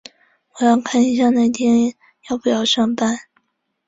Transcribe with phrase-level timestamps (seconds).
[0.55, 1.93] 我要看一下那天
[2.31, 3.15] 要不要上班。